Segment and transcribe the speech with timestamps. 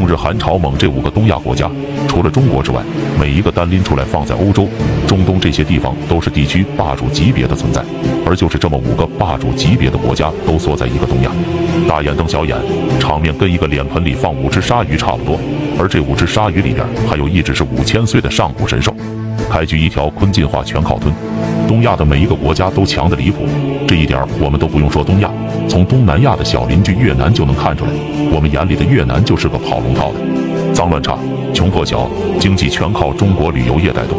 [0.00, 1.70] 中日韩朝蒙这五个东亚国家，
[2.08, 2.80] 除了中国之外，
[3.20, 4.66] 每一个单拎出来放在欧洲、
[5.06, 7.84] 中东这些地方，都是地区霸主级别的存在。
[8.24, 11.30] 而就是这么五个霸主级别的国家，都缩在一个东亚，
[11.86, 12.56] 大眼瞪小眼，
[12.98, 15.38] 场面跟一个脸盆里放五只鲨鱼差不多。
[15.78, 18.96] 而这五只鲨鱼里边，还有一只是五千岁的上古神兽。
[19.50, 21.12] 开局一条坤进化全靠吞，
[21.66, 23.44] 东亚的每一个国家都强得离谱，
[23.88, 25.28] 这一点我们都不用说东亚，
[25.68, 27.90] 从东南亚的小邻居越南就能看出来，
[28.32, 31.18] 我们眼里的越南就是个跑龙套的，脏乱差，
[31.52, 32.08] 穷破小，
[32.38, 34.16] 经济全靠中国旅游业带动。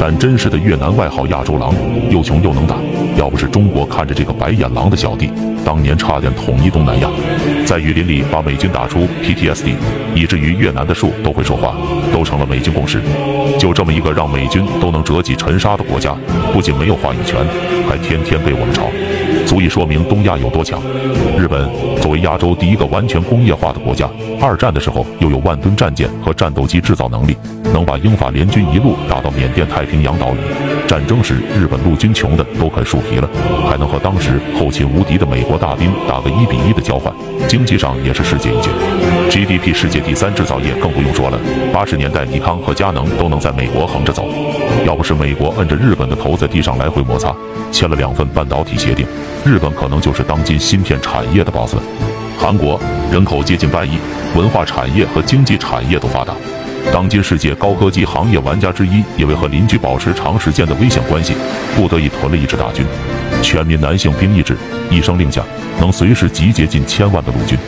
[0.00, 1.74] 但真实的越南外号亚洲狼，
[2.10, 2.76] 又穷又能打，
[3.16, 5.30] 要不是中国看着这个白眼狼的小弟，
[5.64, 7.08] 当年差点统一东南亚，
[7.66, 9.74] 在雨林里把美军打出 PTSD，
[10.14, 11.74] 以至于越南的树都会说话，
[12.12, 13.00] 都成了美军共识。
[13.58, 16.14] 就这么一个让美军都能折戟沉沙的国家，
[16.52, 17.44] 不仅没有话语权，
[17.88, 18.84] 还天天被我们吵，
[19.48, 20.78] 足以说明东亚有多强。
[21.38, 21.66] 日本
[22.02, 24.06] 作为亚洲第一个完全工业化的国家，
[24.38, 27.34] 二战的时候又有万吨战舰和战斗机制造能力，
[27.72, 30.86] 能把英法联军一路打到缅甸太平洋岛屿。
[30.86, 33.28] 战争时，日本陆军穷的都啃树皮了，
[33.66, 37.10] 还能和当时后勤无敌的美国大兵打个一比一的交换，
[37.48, 38.70] 经济上也是世界一绝
[39.30, 41.40] ，GDP 世界第三，制造业更不用说了。
[41.72, 44.28] 八十年代，尼康和佳能都能在美国横着走，
[44.86, 47.34] 要不是美国摁着日本的头在地上来回摩擦，
[47.72, 49.06] 签了两份半导体协定，
[49.44, 51.76] 日本可能就是当今芯片产业的 boss。
[52.38, 53.98] 韩国人口接近半亿，
[54.36, 56.32] 文化产业和经济产业都发达。
[56.92, 61.34] 当今世界高科技行业玩家之一，也为和邻居保持长时间的危险关系，
[61.74, 62.86] 不得已屯了一支大军，
[63.42, 64.56] 全民男性兵役制，
[64.90, 65.42] 一声令下，
[65.80, 67.58] 能随时集结近千万的陆军。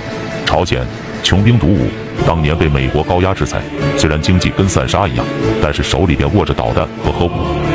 [0.46, 0.86] 朝鲜
[1.22, 1.88] 穷兵黩武，
[2.26, 3.60] 当年被美国高压制裁，
[3.96, 5.24] 虽然经济跟散沙一样，
[5.62, 7.30] 但是手里边握着导弹和核武，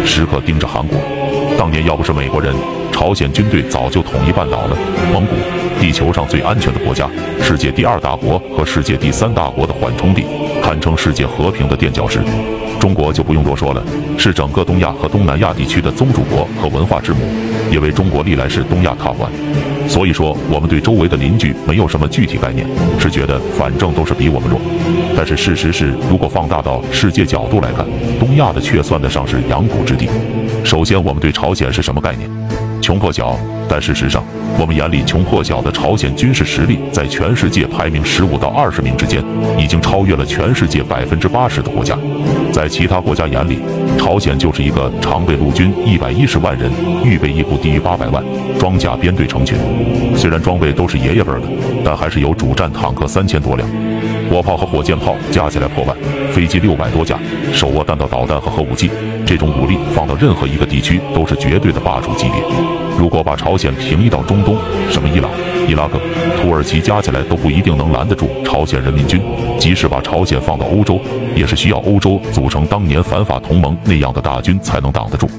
[0.06, 0.98] 时刻盯着韩国。
[1.58, 2.54] 当年要不是美国人，
[2.92, 4.78] 朝鲜军队早就统一半岛了。
[5.12, 5.36] 蒙古，
[5.80, 7.10] 地球上最安全的国家，
[7.42, 10.24] 世界第二大国和世界第三大国的缓冲地。
[10.62, 12.20] 堪称世界和平的垫脚石，
[12.80, 13.84] 中国就不用多说了，
[14.18, 17.20] 是整个东亚和东南亚地区的宗主国和文化之母，
[17.72, 19.30] 因为中国历来是东亚踏环。
[19.88, 22.68] 所以说，我们对周围的邻居没有什么具体概念，
[23.00, 24.60] 是觉得反正都是比我们弱。
[25.16, 27.86] 但是事实是，如果放大到世界角度来看，
[28.20, 30.10] 东亚的却算得上是阳谷之地。
[30.64, 32.30] 首先，我们对朝鲜是什么概念？
[32.82, 33.38] 穷破小，
[33.68, 34.24] 但事实上，
[34.58, 39.22] 我们眼里穷破小的朝鲜军事实力，在全世界排名十五到二十名之间，
[39.58, 41.98] 已经超越了全世界百分之八十的国家。
[42.54, 43.60] 在其他国家眼里，
[43.98, 46.72] 朝鲜就是一个常备陆军一百一十万人，
[47.04, 48.24] 预备役不低于八百万，
[48.58, 49.58] 装甲编队成群。
[50.16, 51.42] 虽然装备都是爷爷辈的，
[51.84, 53.68] 但还是有主战坦克三千多辆，
[54.32, 55.96] 火炮和火箭炮加起来破万，
[56.32, 57.20] 飞机六百多架，
[57.52, 58.90] 手握弹道导弹和核武器。
[59.26, 62.85] 这种武力放到任何一个地区都是绝对的霸主级别。
[62.98, 64.58] 如果把朝鲜平移到中东，
[64.90, 65.30] 什么伊朗、
[65.68, 66.00] 伊拉克、
[66.42, 69.22] 土耳其加起来都不一定能拦得住朝鲜人民军。
[69.60, 71.00] 即使把朝鲜放到欧洲，
[71.36, 75.30] 也是需要欧洲组成当年反法同盟那样的大军才能挡得住。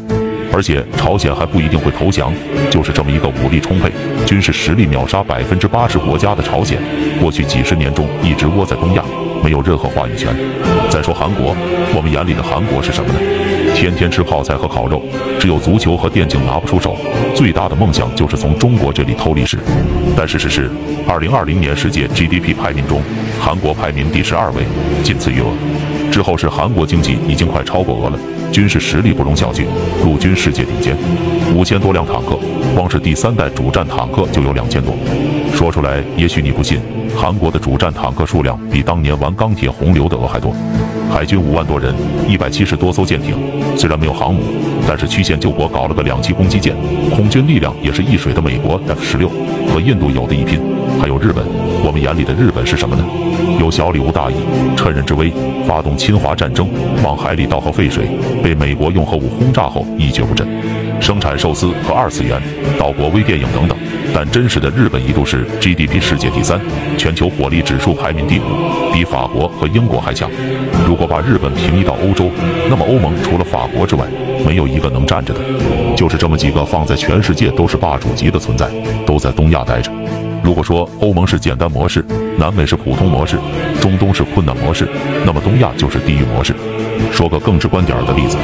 [0.52, 2.32] 而且朝鲜还不一定会投降。
[2.70, 3.90] 就是这么一个武力充沛、
[4.26, 6.78] 军事实力秒杀百分之八十国家的朝鲜，
[7.20, 9.02] 过去几十年中一直窝在东亚，
[9.42, 10.34] 没有任何话语权。
[10.90, 11.54] 再说韩国，
[11.94, 13.18] 我们眼里的韩国是什么呢？
[13.76, 15.02] 天天吃泡菜和烤肉，
[15.38, 16.96] 只有足球和电竞拿不出手，
[17.34, 19.58] 最大的梦想就是从中国这里偷历史。
[20.16, 20.70] 但事实是，
[21.06, 23.02] 二零二零年世界 GDP 排名中，
[23.38, 24.62] 韩国排名第十二位，
[25.04, 25.52] 仅次于俄。
[26.10, 28.18] 之后是韩国经济已经快超过俄了，
[28.50, 29.66] 军事实力不容小觑，
[30.02, 30.96] 陆军世界顶尖，
[31.54, 32.38] 五千多辆坦克，
[32.74, 34.94] 光是第三代主战坦克就有两千多。
[35.56, 36.78] 说出来也许你不信，
[37.16, 40.54] 韩国的主战坦克数量比当年玩钢铁洪流的俄还多。
[41.10, 41.94] 海军五万多人，
[42.28, 43.34] 一百七十多艘舰艇，
[43.74, 44.42] 虽然没有航母，
[44.86, 46.76] 但是曲线救国搞了个两栖攻击舰，
[47.10, 49.30] 空军力量也是一水的美国 F 十六，
[49.72, 50.60] 和印度有的一拼。
[51.00, 51.42] 还有日本，
[51.82, 53.02] 我们眼里的日本是什么呢？
[53.58, 54.34] 有小礼物大意，
[54.76, 55.32] 趁人之危
[55.66, 56.68] 发动侵华战争，
[57.02, 58.06] 往海里倒核废水，
[58.42, 60.46] 被美国用核武轰炸后一蹶不振，
[61.00, 62.40] 生产寿司和二次元、
[62.78, 63.76] 岛国微电影等等。
[64.14, 66.58] 但真实的日本一度是 GDP 世界第三，
[66.96, 68.42] 全球火力指数排名第五，
[68.92, 70.30] 比法国和英国还强。
[70.86, 72.30] 如果把日本平移到欧洲，
[72.70, 74.06] 那么欧盟除了法国之外，
[74.46, 75.40] 没有一个能站着的。
[75.94, 78.68] 就是这么几个放在全世界都是霸主级的存在，
[79.04, 79.92] 都在东亚待着。
[80.42, 82.04] 如果说欧盟是简单模式，
[82.38, 83.36] 南美是普通模式，
[83.80, 84.88] 中东是困难模式，
[85.26, 86.54] 那么东亚就是地狱模式。
[87.12, 88.38] 说个更直观点的例子，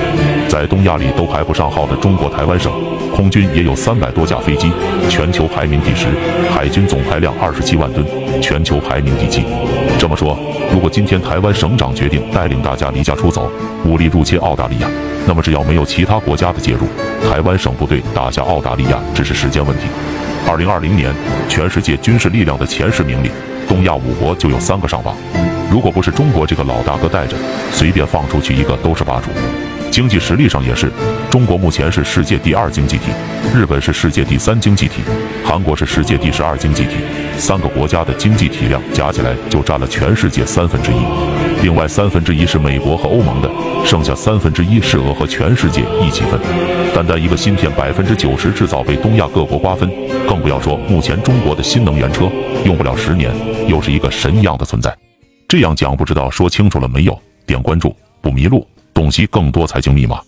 [0.52, 2.70] 在东亚里都排不上号的中国台湾省，
[3.16, 4.70] 空军也有三百多架飞机，
[5.08, 6.08] 全球排名第十；
[6.54, 8.04] 海军总排量二十七万吨，
[8.43, 9.43] 全球排名第七。
[9.99, 10.38] 这么说，
[10.70, 13.50] 如果今天台湾省长决定带领大家离家出走，
[13.87, 14.90] 武力入侵澳大利亚，
[15.26, 16.81] 那么只要没有其他国家的介入，
[17.31, 19.84] 台湾省部队打下澳大利亚只是时间问题。
[20.46, 21.10] 二零二零年，
[21.48, 23.31] 全世界军事力量的前十名里，
[23.66, 25.16] 东亚五国就有三个上榜。
[25.70, 27.38] 如果不是中国这个老大哥带着，
[27.72, 29.31] 随便放出去一个都是霸主。
[29.93, 30.91] 经济实力上也是，
[31.31, 33.11] 中国目前是世界第二经济体，
[33.55, 35.03] 日本是世界第三经济体，
[35.44, 36.97] 韩国是世界第十二经济体，
[37.37, 40.97] 三个国家的经济体量加起来就占了全世界三分之一。
[41.62, 43.50] 另外三分之一是美国和欧盟的，
[43.85, 46.41] 剩下三分之一是俄和全世界一起分。
[46.94, 49.87] 单单一个芯片，百分之九十制造被东亚各国瓜分，
[50.27, 52.33] 更不要说目前中国的新能源车，
[52.65, 53.31] 用不了十年
[53.69, 54.97] 又是一个神一样的存在。
[55.47, 57.21] 这样讲不知道说清楚了没有？
[57.44, 58.67] 点关注不迷路。
[58.93, 60.23] 洞悉更多财经密码。